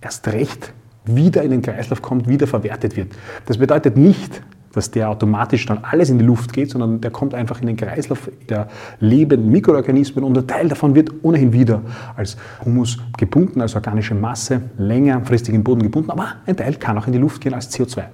erst 0.00 0.28
recht 0.28 0.72
wieder 1.04 1.42
in 1.42 1.50
den 1.50 1.62
Kreislauf 1.62 2.02
kommt, 2.02 2.28
wieder 2.28 2.46
verwertet 2.46 2.96
wird. 2.96 3.12
Das 3.46 3.58
bedeutet 3.58 3.96
nicht, 3.96 4.42
dass 4.76 4.90
der 4.90 5.08
automatisch 5.08 5.64
dann 5.66 5.78
alles 5.82 6.10
in 6.10 6.18
die 6.18 6.24
Luft 6.24 6.52
geht, 6.52 6.70
sondern 6.70 7.00
der 7.00 7.10
kommt 7.10 7.34
einfach 7.34 7.60
in 7.60 7.66
den 7.66 7.76
Kreislauf 7.76 8.30
der 8.48 8.68
lebenden 9.00 9.50
Mikroorganismen 9.50 10.22
und 10.22 10.36
ein 10.36 10.46
Teil 10.46 10.68
davon 10.68 10.94
wird 10.94 11.10
ohnehin 11.22 11.52
wieder 11.52 11.80
als 12.14 12.36
Humus 12.64 12.98
gebunden, 13.16 13.62
als 13.62 13.74
organische 13.74 14.14
Masse, 14.14 14.60
längerfristig 14.76 15.54
im 15.54 15.64
Boden 15.64 15.82
gebunden, 15.82 16.10
aber 16.10 16.34
ein 16.44 16.56
Teil 16.56 16.74
kann 16.74 16.98
auch 16.98 17.06
in 17.06 17.14
die 17.14 17.18
Luft 17.18 17.40
gehen 17.40 17.54
als 17.54 17.74
CO2. 17.74 18.04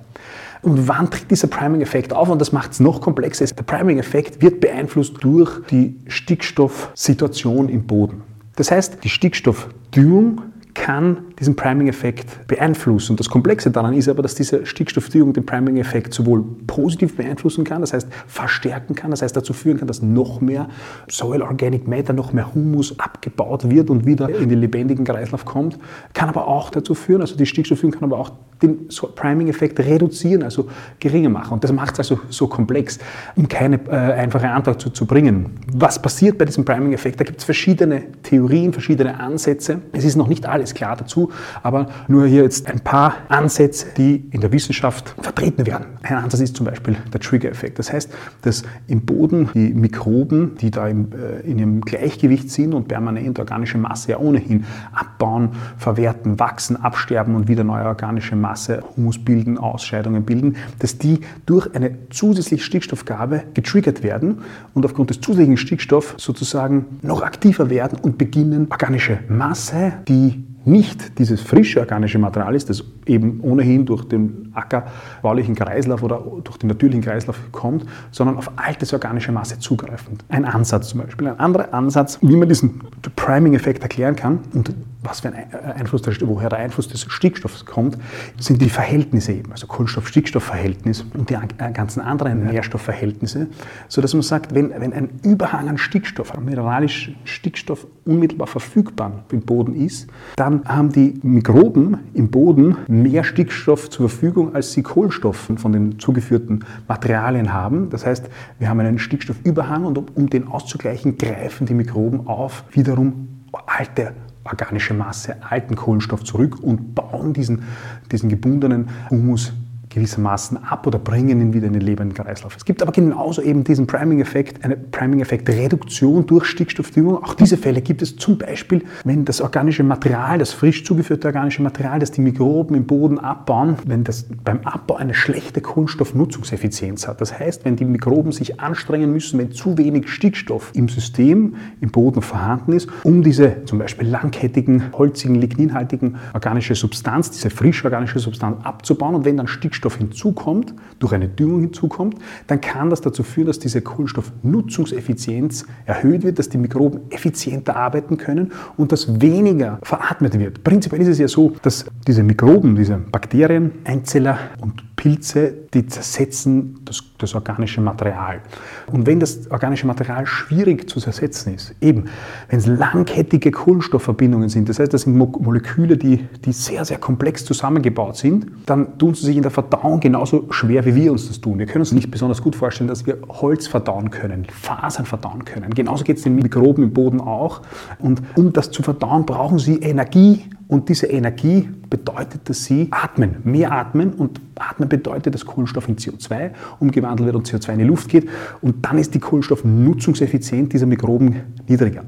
Und 0.62 0.87
wann 0.87 1.11
tritt 1.11 1.28
dieser 1.28 1.49
Priming-Effekt 1.49 2.12
auf? 2.12 2.28
Und 2.28 2.40
das 2.40 2.52
macht 2.52 2.71
es 2.71 2.78
noch 2.78 3.00
komplexer. 3.00 3.47
Der 3.47 3.64
Priming-Effekt 3.64 4.40
wird 4.40 4.61
beeinflusst 4.61 5.16
durch 5.21 5.61
die 5.66 5.97
Stickstoffsituation 6.07 7.69
im 7.69 7.85
Boden. 7.85 8.23
Das 8.54 8.71
heißt, 8.71 9.02
die 9.02 9.09
Stickstoffdüngung 9.09 10.42
kann 10.75 11.19
diesen 11.42 11.56
Priming-Effekt 11.56 12.46
beeinflussen. 12.46 13.12
Und 13.12 13.20
das 13.20 13.28
Komplexe 13.28 13.72
daran 13.72 13.94
ist 13.94 14.08
aber, 14.08 14.22
dass 14.22 14.37
diese 14.37 14.64
Stickstoffdüngung 14.64 15.32
den 15.32 15.44
Priming-Effekt 15.44 16.14
sowohl 16.14 16.44
positiv 16.68 17.16
beeinflussen 17.16 17.64
kann, 17.64 17.80
das 17.80 17.92
heißt 17.92 18.06
verstärken 18.28 18.94
kann, 18.94 19.11
das 19.11 19.22
heißt 19.22 19.37
dazu 19.37 19.52
führen 19.52 19.78
kann, 19.78 19.88
dass 19.88 20.02
noch 20.02 20.40
mehr 20.40 20.68
Soil 21.08 21.42
Organic 21.42 21.88
Matter, 21.88 22.12
noch 22.12 22.32
mehr 22.32 22.54
Humus 22.54 22.96
abgebaut 23.00 23.68
wird 23.68 23.90
und 23.90 24.06
wieder 24.06 24.28
in 24.28 24.49
den 24.49 24.61
lebendigen 24.61 25.04
Kreislauf 25.04 25.44
kommt, 25.44 25.80
kann 26.14 26.28
aber 26.28 26.46
auch 26.46 26.70
dazu 26.70 26.94
führen, 26.94 27.22
also 27.22 27.37
die 27.37 27.46
Stickstoffdüngung 27.46 27.99
kann 27.99 28.08
aber 28.08 28.20
auch 28.20 28.30
den 28.62 28.88
Priming-Effekt 29.16 29.80
reduzieren, 29.80 30.44
also 30.44 30.68
geringer 31.00 31.28
machen. 31.28 31.54
Und 31.54 31.64
das 31.64 31.72
macht 31.72 31.94
es 31.94 31.99
also 31.99 32.20
so 32.28 32.46
komplex, 32.46 33.00
um 33.34 33.49
keine 33.49 33.80
äh, 33.88 33.90
einfache 33.90 34.49
Antwort 34.49 34.80
zu, 34.80 34.90
zu 34.90 35.06
bringen. 35.06 35.50
Was 35.75 36.00
passiert 36.00 36.38
bei 36.38 36.44
diesem 36.44 36.64
Priming-Effekt? 36.64 37.18
Da 37.18 37.25
gibt 37.25 37.40
es 37.40 37.44
verschiedene 37.44 38.04
Theorien, 38.22 38.72
verschiedene 38.72 39.18
Ansätze. 39.18 39.80
Es 39.92 40.04
ist 40.04 40.14
noch 40.14 40.28
nicht 40.28 40.46
alles 40.46 40.75
klar 40.75 40.96
dazu, 40.96 41.31
aber 41.62 41.88
nur 42.08 42.26
hier 42.26 42.42
jetzt 42.42 42.68
ein 42.68 42.80
paar 42.80 43.14
Ansätze, 43.28 43.86
die 43.96 44.24
in 44.30 44.40
der 44.40 44.52
Wissenschaft 44.52 45.14
vertreten 45.20 45.66
werden. 45.66 45.86
Ein 46.02 46.16
Ansatz 46.16 46.40
ist 46.40 46.56
zum 46.56 46.66
Beispiel 46.66 46.96
der 47.12 47.20
Trigger-Effekt. 47.20 47.78
Das 47.78 47.92
heißt, 47.92 48.10
dass 48.42 48.62
im 48.86 49.02
Boden 49.02 49.50
die 49.54 49.74
Mikroben, 49.74 50.56
die 50.60 50.70
da 50.70 50.88
im, 50.88 51.08
äh, 51.12 51.40
in 51.48 51.58
ihrem 51.58 51.80
Gleichgewicht 51.80 52.50
sind 52.50 52.74
und 52.74 52.88
permanent 52.88 53.38
organische 53.38 53.78
Masse 53.78 54.12
ja 54.12 54.18
ohnehin 54.18 54.64
abbauen, 54.92 55.50
verwerten, 55.78 56.38
wachsen, 56.38 56.76
absterben 56.76 57.34
und 57.34 57.48
wieder 57.48 57.64
neue 57.64 57.84
organische 57.84 58.36
Masse 58.36 58.52
Masse 58.52 58.82
Humus 58.96 59.18
bilden, 59.18 59.56
Ausscheidungen 59.56 60.24
bilden, 60.24 60.56
dass 60.78 60.98
die 60.98 61.20
durch 61.46 61.74
eine 61.74 62.08
zusätzliche 62.10 62.62
Stickstoffgabe 62.62 63.44
getriggert 63.54 64.02
werden 64.02 64.42
und 64.74 64.84
aufgrund 64.84 65.10
des 65.10 65.20
zusätzlichen 65.20 65.56
Stickstoffs 65.56 66.14
sozusagen 66.18 66.98
noch 67.02 67.22
aktiver 67.22 67.70
werden 67.70 67.98
und 68.00 68.18
beginnen, 68.18 68.68
organische 68.70 69.20
Masse, 69.28 69.94
die 70.06 70.44
nicht 70.64 71.19
dieses 71.19 71.40
frische 71.40 71.81
organische 71.81 72.19
Material 72.19 72.54
ist, 72.54 72.71
das 72.71 72.85
eben 73.07 73.40
ohnehin 73.40 73.87
durch 73.87 74.04
den 74.04 74.52
ackerbaulichen 74.54 75.54
Kreislauf 75.54 76.02
oder 76.02 76.23
durch 76.45 76.59
den 76.59 76.69
natürlichen 76.69 77.02
Kreislauf 77.02 77.38
kommt, 77.52 77.87
sondern 78.11 78.37
auf 78.37 78.50
altes 78.57 78.92
organische 78.92 79.33
Masse 79.33 79.59
zugreifend. 79.59 80.25
Ein 80.28 80.45
Ansatz 80.45 80.88
zum 80.88 81.00
Beispiel. 81.00 81.28
Ein 81.28 81.40
anderer 81.40 81.73
Ansatz, 81.75 82.19
wie 82.23 82.37
man 82.37 82.49
diesen 82.49 82.81
Priming-Effekt 83.16 83.83
erklären 83.83 84.16
kann 84.16 84.40
und 84.52 84.73
was 85.02 85.21
für 85.21 85.28
ein 85.28 85.52
Einfluss, 85.52 86.02
woher 86.23 86.49
der 86.49 86.59
Einfluss 86.61 86.88
des 86.88 87.02
Stickstoffs 87.02 87.66
kommt, 87.66 87.99
sind 88.38 88.62
die 88.62 88.71
Verhältnisse 88.71 89.32
eben, 89.32 89.50
also 89.50 89.66
Kohlenstoff-Stickstoff-Verhältnis 89.66 91.04
und 91.14 91.30
die 91.30 91.37
ganzen 91.73 92.00
anderen 92.00 92.47
Nährstoffverhältnisse, 92.47 93.49
sodass 93.88 94.14
man 94.14 94.23
sagt, 94.23 94.54
wenn, 94.54 94.71
wenn 94.71 94.92
ein 94.92 95.21
Überhang 95.23 95.68
an 95.68 95.78
Stickstoff, 95.78 96.35
an 96.35 96.44
mineralischem 96.44 97.16
Stickstoff 97.25 97.87
unmittelbar 98.04 98.47
verfügbar 98.47 99.25
im 99.32 99.42
Boden 99.42 99.75
ist, 99.75 100.09
dann 100.37 100.64
haben 100.64 100.92
die 100.92 101.18
Mikroben 101.23 101.99
im 102.14 102.30
Boden 102.30 102.76
mehr 102.87 103.25
Stickstoff 103.25 103.90
zur 103.90 104.09
Verfügung, 104.09 104.54
als 104.54 104.73
sie 104.73 104.82
Kohlenstoffen 104.82 105.59
von 105.59 105.73
den 105.73 105.99
zugeführten 105.99 106.64
Materialien 106.87 107.52
haben. 107.52 107.90
Das 107.90 108.06
heißt, 108.06 108.28
wir 108.59 108.68
haben 108.68 108.80
einen 108.80 108.99
Stickstoffüberhang 108.99 109.85
und 109.85 109.99
um 110.16 110.30
den 110.30 110.47
auszugleichen, 110.47 111.18
greifen 111.18 111.66
die 111.66 111.75
Mikroben 111.75 112.26
auf 112.26 112.64
wiederum 112.73 113.28
alte 113.66 114.14
organische 114.44 114.94
Masse, 114.94 115.37
alten 115.42 115.76
Kohlenstoff 115.76 116.25
zurück 116.25 116.58
und 116.61 116.94
bauen 116.94 117.32
diesen, 117.32 117.64
diesen 118.11 118.28
gebundenen 118.28 118.88
Humus 119.11 119.52
gewissermaßen 119.94 120.64
ab 120.64 120.87
oder 120.87 120.99
bringen 120.99 121.40
ihn 121.40 121.52
wieder 121.52 121.66
in 121.66 121.72
den 121.72 121.82
lebenden 121.82 122.14
Kreislauf. 122.14 122.56
Es 122.56 122.64
gibt 122.64 122.82
aber 122.82 122.92
genauso 122.92 123.42
eben 123.42 123.64
diesen 123.64 123.87
Priming-Effekt, 123.87 124.64
eine 124.64 124.76
Priming-Effekt-Reduktion 124.76 126.26
durch 126.26 126.46
Stickstoffdüngung. 126.46 127.22
Auch 127.22 127.34
diese 127.34 127.56
Fälle 127.56 127.82
gibt 127.82 128.02
es 128.02 128.16
zum 128.16 128.38
Beispiel, 128.38 128.84
wenn 129.04 129.25
das 129.25 129.40
organische 129.40 129.82
Material, 129.82 130.38
das 130.38 130.52
frisch 130.52 130.84
zugeführte 130.84 131.28
organische 131.28 131.62
Material, 131.62 131.99
das 131.99 132.11
die 132.11 132.20
Mikroben 132.20 132.76
im 132.76 132.87
Boden 132.87 133.18
abbauen, 133.18 133.76
wenn 133.87 134.04
das 134.04 134.26
beim 134.44 134.61
Abbau 134.64 134.96
eine 134.96 135.14
schlechte 135.14 135.61
Kohlenstoffnutzungseffizienz 135.61 137.06
hat. 137.06 137.20
Das 137.20 137.38
heißt, 137.38 137.64
wenn 137.64 137.76
die 137.76 137.84
Mikroben 137.84 138.32
sich 138.32 138.61
anstrengen 138.61 139.12
müssen, 139.12 139.38
wenn 139.38 139.52
zu 139.52 139.78
wenig 139.78 140.08
Stickstoff 140.08 140.72
im 140.75 140.88
System, 140.88 141.54
im 141.80 141.90
Boden 141.90 142.22
vorhanden 142.22 142.72
ist, 142.72 142.88
um 143.04 143.22
diese 143.22 143.64
zum 143.64 143.78
Beispiel 143.78 144.08
langkettigen, 144.08 144.92
holzigen, 144.92 145.34
ligninhaltigen 145.37 146.16
organische 146.34 146.75
Substanz, 146.75 147.30
diese 147.30 147.50
frisch 147.50 147.84
organische 147.84 148.18
Substanz 148.18 148.64
abzubauen 148.64 149.14
und 149.14 149.25
wenn 149.25 149.37
dann 149.37 149.46
Stickstoff 149.46 149.81
Stickstoff 149.82 149.96
hinzukommt, 149.96 150.74
durch 151.00 151.12
eine 151.12 151.28
Düngung 151.28 151.60
hinzukommt, 151.60 152.16
dann 152.46 152.60
kann 152.60 152.90
das 152.90 153.00
dazu 153.00 153.22
führen, 153.22 153.48
dass 153.48 153.58
diese 153.58 153.82
Kohlenstoffnutzungseffizienz 153.82 155.66
erhöht 155.86 156.22
wird, 156.22 156.38
dass 156.38 156.48
die 156.48 156.58
Mikroben 156.58 157.00
effizienter 157.10 157.76
arbeiten 157.76 158.16
können 158.16 158.52
und 158.76 158.92
dass 158.92 159.20
weniger 159.20 159.78
veratmet 159.82 160.38
wird. 160.38 160.62
Prinzipiell 160.62 161.02
ist 161.02 161.08
es 161.08 161.18
ja 161.18 161.28
so, 161.28 161.52
dass 161.62 161.84
diese 162.06 162.22
Mikroben, 162.22 162.76
diese 162.76 162.96
Bakterien, 162.96 163.72
Einzeller 163.84 164.38
und 164.60 164.84
Pilze, 165.02 165.52
die 165.75 165.85
zersetzen 165.88 166.78
das, 166.85 167.02
das, 167.18 167.35
organische 167.35 167.80
Material. 167.80 168.40
Und 168.87 169.04
wenn 169.04 169.18
das 169.18 169.50
organische 169.50 169.85
Material 169.85 170.26
schwierig 170.26 170.88
zu 170.88 171.00
zersetzen 171.00 171.56
ist, 171.56 171.75
eben 171.80 172.04
wenn 172.49 172.61
es 172.61 172.68
langkettige 172.68 173.50
Kohlenstoffverbindungen 173.50 174.49
sind, 174.49 174.68
das 174.68 174.78
heißt, 174.78 174.94
das 174.94 175.02
sind 175.02 175.16
Moleküle, 175.16 175.97
die, 175.97 176.18
die 176.44 176.52
sehr, 176.52 176.85
sehr 176.85 176.99
komplex 176.99 177.44
zusammengebaut 177.44 178.16
sind, 178.16 178.47
dann 178.64 178.97
tun 178.97 179.14
sie 179.14 179.26
sich 179.26 179.37
in 179.37 179.42
der 179.42 179.50
Verdauung 179.50 179.99
genauso 179.99 180.47
schwer, 180.52 180.85
wie 180.87 180.94
wir 180.94 181.11
uns 181.11 181.26
das 181.26 181.40
tun. 181.40 181.59
Wir 181.59 181.66
können 181.66 181.82
uns 181.82 181.90
nicht 181.90 182.12
besonders 182.12 182.40
gut 182.40 182.54
vorstellen, 182.54 182.87
dass 182.87 183.04
wir 183.04 183.18
Holz 183.28 183.66
verdauen 183.66 184.11
können, 184.11 184.44
Fasern 184.44 185.04
verdauen 185.04 185.44
können. 185.44 185.75
Genauso 185.75 186.04
geht 186.04 186.18
es 186.18 186.23
den 186.23 186.37
Mikroben 186.37 186.85
im 186.85 186.92
Boden 186.92 187.21
auch. 187.21 187.62
Und 187.99 188.23
um 188.37 188.52
das 188.52 188.71
zu 188.71 188.85
verdauen, 188.85 189.26
brauchen 189.26 189.59
sie 189.59 189.78
Energie 189.78 190.44
und 190.68 190.88
diese 190.88 191.09
Energie 191.09 191.68
bedeutet, 191.92 192.49
dass 192.49 192.64
sie 192.64 192.88
atmen, 192.90 193.37
mehr 193.44 193.70
atmen 193.70 194.14
und 194.14 194.40
atmen 194.54 194.88
bedeutet, 194.88 195.34
dass 195.34 195.44
Kohlenstoff 195.44 195.88
in 195.88 195.96
CO2 195.96 196.52
umgewandelt 196.80 197.26
wird 197.26 197.37
und 197.37 197.46
CO2 197.46 197.75
in 197.75 197.78
die 197.80 197.84
Luft 197.84 198.08
geht 198.08 198.30
und 198.62 198.87
dann 198.87 198.96
ist 198.96 199.14
die 199.14 199.18
Kohlenstoffnutzungseffizienz 199.18 200.70
dieser 200.70 200.87
Mikroben 200.87 201.42
niedriger. 201.68 202.04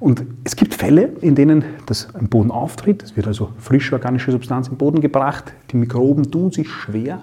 Und 0.00 0.24
es 0.42 0.56
gibt 0.56 0.74
Fälle, 0.74 1.12
in 1.20 1.36
denen 1.36 1.64
das 1.86 2.08
im 2.18 2.28
Boden 2.28 2.50
auftritt, 2.50 3.04
es 3.04 3.16
wird 3.16 3.28
also 3.28 3.50
frische 3.58 3.94
organische 3.94 4.32
Substanz 4.32 4.66
im 4.66 4.76
Boden 4.76 5.00
gebracht, 5.00 5.52
die 5.70 5.76
Mikroben 5.76 6.32
tun 6.32 6.50
sich 6.50 6.68
schwer 6.68 7.22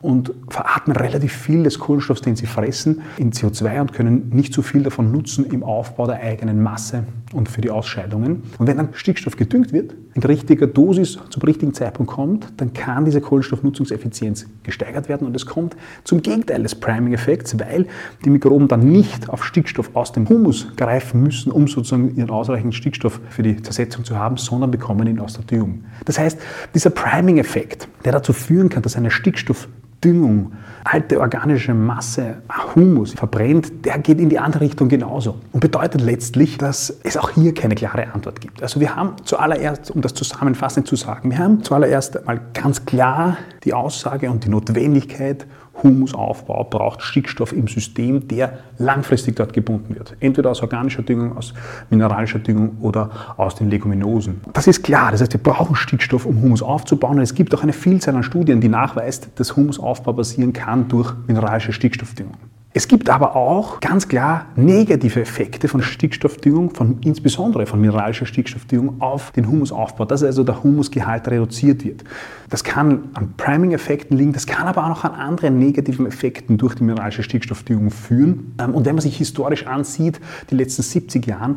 und 0.00 0.32
veratmen 0.48 0.96
relativ 0.96 1.32
viel 1.32 1.64
des 1.64 1.78
Kohlenstoffs, 1.78 2.20
den 2.20 2.36
sie 2.36 2.46
fressen, 2.46 3.02
in 3.16 3.32
CO2 3.32 3.80
und 3.80 3.92
können 3.92 4.30
nicht 4.32 4.54
so 4.54 4.62
viel 4.62 4.82
davon 4.82 5.10
nutzen 5.10 5.44
im 5.46 5.62
Aufbau 5.62 6.06
der 6.06 6.20
eigenen 6.20 6.62
Masse 6.62 7.04
und 7.32 7.48
für 7.48 7.60
die 7.60 7.70
Ausscheidungen. 7.70 8.44
Und 8.58 8.66
wenn 8.66 8.76
dann 8.76 8.90
Stickstoff 8.92 9.36
gedüngt 9.36 9.72
wird, 9.72 9.94
in 10.14 10.22
richtiger 10.22 10.66
Dosis 10.66 11.18
zum 11.30 11.42
richtigen 11.48 11.74
Zeitpunkt 11.74 12.12
kommt, 12.12 12.52
dann 12.56 12.72
kann 12.72 13.04
diese 13.04 13.20
Kohlenstoffnutzungseffizienz 13.20 14.46
gesteigert 14.62 15.08
werden 15.08 15.26
und 15.26 15.34
es 15.34 15.46
kommt 15.46 15.76
zum 16.04 16.22
Gegenteil 16.22 16.62
des 16.62 16.74
Priming-Effekts, 16.74 17.58
weil 17.58 17.86
die 18.24 18.30
Mikroben 18.30 18.68
dann 18.68 18.90
nicht 18.90 19.28
auf 19.28 19.44
Stickstoff 19.44 19.90
aus 19.94 20.12
dem 20.12 20.28
Humus 20.28 20.68
greifen 20.76 21.22
müssen, 21.22 21.50
um 21.50 21.66
sozusagen 21.66 22.14
ihren 22.16 22.30
ausreichenden 22.30 22.72
Stickstoff 22.72 23.20
für 23.30 23.42
die 23.42 23.60
Zersetzung 23.62 24.04
zu 24.04 24.16
haben, 24.16 24.36
sondern 24.36 24.70
bekommen 24.70 25.06
ihn 25.08 25.18
aus 25.18 25.34
der 25.34 25.44
Düngung. 25.44 25.84
Das 26.04 26.18
heißt, 26.18 26.38
dieser 26.74 26.90
Priming-Effekt, 26.90 27.88
der 28.04 28.12
dazu 28.12 28.32
führen 28.32 28.68
kann, 28.68 28.82
dass 28.82 28.96
eine 28.96 29.10
Stickstoff 29.10 29.68
Düngung, 30.02 30.52
alte 30.84 31.20
organische 31.20 31.74
Masse, 31.74 32.36
Humus 32.74 33.12
verbrennt, 33.12 33.84
der 33.84 33.98
geht 33.98 34.20
in 34.20 34.28
die 34.28 34.38
andere 34.38 34.62
Richtung 34.62 34.88
genauso. 34.88 35.36
Und 35.52 35.60
bedeutet 35.60 36.00
letztlich, 36.00 36.56
dass 36.56 36.96
es 37.02 37.16
auch 37.16 37.30
hier 37.30 37.52
keine 37.52 37.74
klare 37.74 38.12
Antwort 38.12 38.40
gibt. 38.40 38.62
Also 38.62 38.80
wir 38.80 38.94
haben 38.94 39.16
zuallererst, 39.24 39.90
um 39.90 40.00
das 40.00 40.14
zusammenfassend 40.14 40.86
zu 40.86 40.96
sagen, 40.96 41.30
wir 41.30 41.38
haben 41.38 41.62
zuallererst 41.64 42.24
mal 42.26 42.40
ganz 42.54 42.84
klar 42.84 43.38
die 43.68 43.74
Aussage 43.74 44.30
und 44.30 44.46
die 44.46 44.48
Notwendigkeit, 44.48 45.46
Humusaufbau 45.82 46.64
braucht 46.64 47.02
Stickstoff 47.02 47.52
im 47.52 47.68
System, 47.68 48.26
der 48.26 48.60
langfristig 48.78 49.36
dort 49.36 49.52
gebunden 49.52 49.94
wird. 49.94 50.16
Entweder 50.20 50.50
aus 50.50 50.62
organischer 50.62 51.02
Düngung, 51.02 51.36
aus 51.36 51.52
mineralischer 51.90 52.38
Düngung 52.38 52.78
oder 52.80 53.10
aus 53.36 53.56
den 53.56 53.68
Leguminosen. 53.68 54.40
Das 54.54 54.66
ist 54.66 54.82
klar. 54.82 55.12
Das 55.12 55.20
heißt, 55.20 55.34
wir 55.34 55.42
brauchen 55.42 55.76
Stickstoff, 55.76 56.24
um 56.24 56.40
Humus 56.40 56.62
aufzubauen. 56.62 57.18
Und 57.18 57.22
es 57.22 57.34
gibt 57.34 57.54
auch 57.54 57.62
eine 57.62 57.74
Vielzahl 57.74 58.16
an 58.16 58.22
Studien, 58.22 58.62
die 58.62 58.68
nachweist, 58.68 59.28
dass 59.36 59.54
Humusaufbau 59.54 60.14
passieren 60.14 60.54
kann 60.54 60.88
durch 60.88 61.12
mineralische 61.26 61.74
Stickstoffdüngung. 61.74 62.36
Es 62.74 62.86
gibt 62.86 63.08
aber 63.08 63.34
auch 63.34 63.80
ganz 63.80 64.08
klar 64.08 64.46
negative 64.54 65.20
Effekte 65.20 65.68
von 65.68 65.82
Stickstoffdüngung, 65.82 66.74
von, 66.74 66.98
insbesondere 67.02 67.64
von 67.64 67.80
mineralischer 67.80 68.26
Stickstoffdüngung 68.26 69.00
auf 69.00 69.30
den 69.30 69.48
Humusaufbau, 69.48 70.04
dass 70.04 70.22
also 70.22 70.44
der 70.44 70.62
Humusgehalt 70.62 71.26
reduziert 71.28 71.82
wird. 71.82 72.04
Das 72.50 72.64
kann 72.64 73.08
an 73.14 73.32
Priming-Effekten 73.38 74.18
liegen, 74.18 74.34
das 74.34 74.46
kann 74.46 74.66
aber 74.68 74.84
auch 74.84 74.90
noch 74.90 75.04
an 75.04 75.12
anderen 75.12 75.58
negativen 75.58 76.06
Effekten 76.06 76.58
durch 76.58 76.74
die 76.74 76.84
mineralische 76.84 77.22
Stickstoffdüngung 77.22 77.90
führen. 77.90 78.54
Ähm, 78.60 78.74
und 78.74 78.84
wenn 78.84 78.94
man 78.94 79.02
sich 79.02 79.16
historisch 79.16 79.66
ansieht, 79.66 80.20
die 80.50 80.54
letzten 80.54 80.82
70 80.82 81.26
Jahre, 81.26 81.56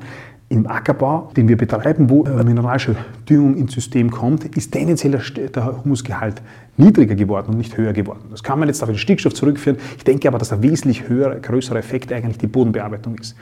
Im 0.52 0.68
Ackerbau, 0.68 1.32
den 1.38 1.48
wir 1.48 1.56
betreiben, 1.56 2.10
wo 2.10 2.24
mineralische 2.24 2.98
Düngung 3.30 3.56
ins 3.56 3.72
System 3.72 4.12
kommt, 4.12 4.44
ist 4.58 4.74
tendenziell 4.74 5.18
der 5.56 5.82
Humusgehalt 5.82 6.42
niedriger 6.76 7.16
geworden 7.16 7.52
und 7.52 7.58
nicht 7.58 7.78
höher 7.78 7.94
geworden. 7.94 8.26
Das 8.32 8.44
kann 8.44 8.60
man 8.60 8.68
jetzt 8.68 8.84
auf 8.84 8.90
den 8.90 8.98
Stickstoff 8.98 9.34
zurückführen. 9.34 9.80
Ich 9.96 10.04
denke 10.04 10.28
aber, 10.28 10.40
dass 10.40 10.50
der 10.50 10.62
wesentlich 10.62 11.08
höhere, 11.08 11.40
größere 11.40 11.80
Effekt 11.80 12.12
eigentlich 12.12 12.38
die 12.38 12.48
Bodenbearbeitung 12.48 13.16
ist. 13.16 13.38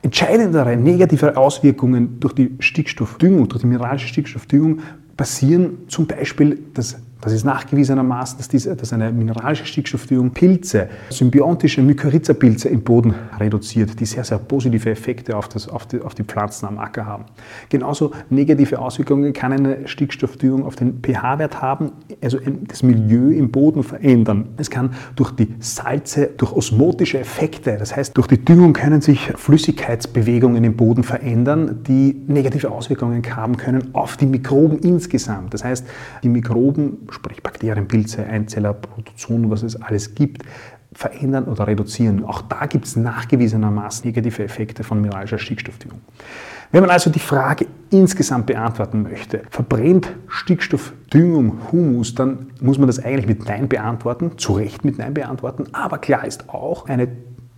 Entscheidendere 0.00 0.74
negative 0.74 1.36
Auswirkungen 1.36 2.18
durch 2.18 2.32
die 2.32 2.56
Stickstoffdüngung, 2.60 3.46
durch 3.48 3.60
die 3.60 3.66
mineralische 3.66 4.08
Stickstoffdüngung 4.08 4.78
passieren 5.18 5.80
zum 5.88 6.06
Beispiel, 6.06 6.60
dass 6.72 6.98
das 7.20 7.32
ist 7.32 7.44
nachgewiesenermaßen, 7.44 8.38
dass, 8.38 8.48
diese, 8.48 8.76
dass 8.76 8.92
eine 8.92 9.10
mineralische 9.10 9.66
Stickstoffdüngung 9.66 10.30
Pilze, 10.30 10.88
symbiontische 11.10 11.82
Mykorrhiza-Pilze 11.82 12.68
im 12.68 12.82
Boden 12.82 13.14
reduziert, 13.40 13.98
die 13.98 14.06
sehr, 14.06 14.22
sehr 14.22 14.38
positive 14.38 14.88
Effekte 14.88 15.36
auf, 15.36 15.48
das, 15.48 15.68
auf, 15.68 15.86
die, 15.86 16.00
auf 16.00 16.14
die 16.14 16.22
Pflanzen 16.22 16.66
am 16.66 16.78
Acker 16.78 17.06
haben. 17.06 17.24
Genauso 17.68 18.12
negative 18.30 18.78
Auswirkungen 18.78 19.32
kann 19.32 19.52
eine 19.52 19.88
Stickstoffdüngung 19.88 20.64
auf 20.64 20.76
den 20.76 21.00
pH-Wert 21.02 21.60
haben, 21.60 21.90
also 22.22 22.38
das 22.68 22.84
Milieu 22.84 23.30
im 23.30 23.50
Boden 23.50 23.82
verändern. 23.82 24.50
Es 24.56 24.70
kann 24.70 24.94
durch 25.16 25.32
die 25.32 25.48
Salze, 25.58 26.30
durch 26.36 26.52
osmotische 26.52 27.18
Effekte, 27.18 27.76
das 27.78 27.96
heißt, 27.96 28.16
durch 28.16 28.28
die 28.28 28.44
Düngung 28.44 28.72
können 28.72 29.00
sich 29.00 29.32
Flüssigkeitsbewegungen 29.34 30.62
im 30.62 30.76
Boden 30.76 31.02
verändern, 31.02 31.80
die 31.86 32.22
negative 32.28 32.70
Auswirkungen 32.70 33.22
haben 33.34 33.56
können 33.56 33.92
auf 33.94 34.16
die 34.16 34.26
Mikroben 34.26 34.78
insgesamt. 34.78 35.52
Das 35.52 35.64
heißt, 35.64 35.84
die 36.22 36.28
Mikroben 36.28 37.07
sprich 37.10 37.42
Bakterien, 37.42 37.88
Pilze, 37.88 38.24
Einzeller, 38.24 38.72
Protozoen, 38.72 39.50
was 39.50 39.62
es 39.62 39.80
alles 39.80 40.14
gibt, 40.14 40.42
verändern 40.92 41.44
oder 41.44 41.66
reduzieren. 41.66 42.24
Auch 42.24 42.42
da 42.42 42.66
gibt 42.66 42.86
es 42.86 42.96
nachgewiesenermaßen 42.96 44.06
negative 44.06 44.42
Effekte 44.42 44.84
von 44.84 45.00
mineralischer 45.00 45.38
Stickstoffdüngung. 45.38 46.00
Wenn 46.70 46.82
man 46.82 46.90
also 46.90 47.10
die 47.10 47.18
Frage 47.18 47.66
insgesamt 47.90 48.46
beantworten 48.46 49.02
möchte, 49.02 49.42
verbrennt 49.50 50.14
Stickstoffdüngung 50.28 51.72
Humus, 51.72 52.14
dann 52.14 52.48
muss 52.60 52.78
man 52.78 52.86
das 52.86 53.02
eigentlich 53.02 53.26
mit 53.26 53.46
Nein 53.46 53.68
beantworten, 53.68 54.32
zu 54.36 54.54
Recht 54.54 54.84
mit 54.84 54.98
Nein 54.98 55.14
beantworten, 55.14 55.64
aber 55.72 55.98
klar 55.98 56.26
ist 56.26 56.48
auch, 56.48 56.86
eine 56.86 57.08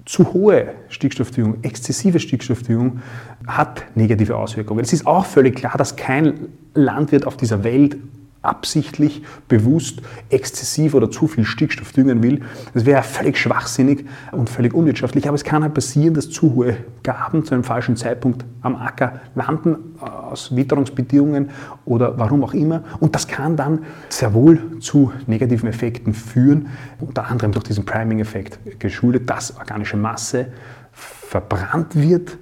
zu 0.04 0.32
hohe 0.32 0.74
Stickstoffdüngung, 0.88 1.58
exzessive 1.62 2.18
Stickstoffdüngung 2.20 3.00
hat 3.46 3.84
negative 3.94 4.36
Auswirkungen. 4.36 4.80
Es 4.80 4.92
ist 4.92 5.06
auch 5.06 5.24
völlig 5.24 5.56
klar, 5.56 5.74
dass 5.76 5.96
kein 5.96 6.48
Landwirt 6.74 7.26
auf 7.26 7.36
dieser 7.36 7.64
Welt 7.64 7.96
absichtlich, 8.42 9.22
bewusst, 9.48 10.00
exzessiv 10.30 10.94
oder 10.94 11.10
zu 11.10 11.26
viel 11.26 11.44
Stickstoff 11.44 11.92
düngen 11.92 12.22
will. 12.22 12.40
Das 12.72 12.86
wäre 12.86 13.02
völlig 13.02 13.36
schwachsinnig 13.36 14.06
und 14.32 14.48
völlig 14.48 14.72
unwirtschaftlich. 14.72 15.28
Aber 15.28 15.34
es 15.34 15.44
kann 15.44 15.62
halt 15.62 15.74
passieren, 15.74 16.14
dass 16.14 16.30
zu 16.30 16.54
hohe 16.54 16.76
Gaben 17.02 17.44
zu 17.44 17.54
einem 17.54 17.64
falschen 17.64 17.96
Zeitpunkt 17.96 18.44
am 18.62 18.76
Acker 18.76 19.20
landen, 19.34 19.76
aus 20.00 20.54
Witterungsbedingungen 20.54 21.50
oder 21.84 22.18
warum 22.18 22.42
auch 22.42 22.54
immer. 22.54 22.82
Und 23.00 23.14
das 23.14 23.28
kann 23.28 23.56
dann 23.56 23.80
sehr 24.08 24.32
wohl 24.32 24.80
zu 24.80 25.12
negativen 25.26 25.68
Effekten 25.68 26.14
führen, 26.14 26.68
unter 26.98 27.28
anderem 27.28 27.52
durch 27.52 27.64
diesen 27.64 27.84
Priming-Effekt 27.84 28.80
geschuldet, 28.80 29.28
dass 29.28 29.56
organische 29.56 29.96
Masse 29.96 30.46
verbrannt 30.92 31.94
wird 31.94 32.38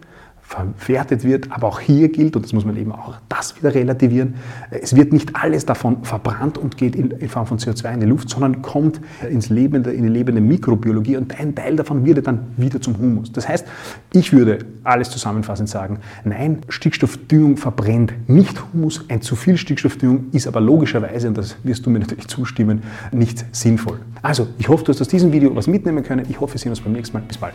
verwertet 0.49 1.25
wird. 1.25 1.52
Aber 1.52 1.69
auch 1.69 1.81
hier 1.81 2.09
gilt, 2.09 2.35
und 2.35 2.45
das 2.45 2.52
muss 2.52 2.64
man 2.64 2.76
eben 2.76 2.93
auch 2.93 3.17
das 3.28 3.57
wieder 3.57 3.75
relativieren, 3.75 4.35
es 4.71 4.97
wird 4.97 5.12
nicht 5.12 5.37
alles 5.37 5.67
davon 5.67 6.05
verbrannt 6.05 6.57
und 6.59 6.76
geht 6.76 6.97
in, 6.97 7.28
Form 7.28 7.47
von 7.47 7.59
CO2 7.59 7.95
in 7.95 8.00
die 8.00 8.07
Luft, 8.07 8.31
sondern 8.31 8.62
kommt 8.62 9.00
ins 9.28 9.50
lebende, 9.50 9.93
in 9.93 10.05
die 10.05 10.09
lebende 10.09 10.40
Mikrobiologie 10.40 11.17
und 11.19 11.38
ein 11.38 11.55
Teil 11.55 11.76
davon 11.76 12.07
wird 12.07 12.26
dann 12.26 12.40
wieder 12.57 12.81
zum 12.81 12.99
Humus. 12.99 13.31
Das 13.33 13.47
heißt, 13.47 13.67
ich 14.12 14.33
würde 14.33 14.61
alles 14.85 15.11
zusammenfassend 15.11 15.69
sagen, 15.69 15.99
nein, 16.25 16.61
Stickstoffdüngung 16.69 17.59
verbrennt 17.59 18.14
nicht 18.26 18.62
Humus. 18.73 19.05
Ein 19.09 19.21
zu 19.21 19.37
viel 19.37 19.59
Stickstoffdüngung 19.59 20.26
ist 20.33 20.47
aber 20.47 20.61
logischerweise, 20.61 21.28
und 21.28 21.37
das 21.37 21.57
wirst 21.62 21.85
du 21.85 21.90
mir 21.90 21.99
natürlich 21.99 22.28
zustimmen, 22.28 22.83
nicht 23.12 23.45
sinnvoll. 23.55 23.99
Also, 24.23 24.49
ich 24.59 24.69
hoffe, 24.69 24.85
du 24.85 24.93
hast 24.93 25.00
aus 25.00 25.09
diesem 25.09 25.33
Video 25.33 25.55
was 25.55 25.67
mitnehmen 25.67 26.02
können. 26.02 26.25
Ich 26.28 26.40
hoffe, 26.40 26.55
wir 26.55 26.59
sehen 26.59 26.71
uns 26.71 26.81
beim 26.81 26.93
nächsten 26.95 27.17
Mal. 27.17 27.23
Bis 27.26 27.37
bald. 27.37 27.55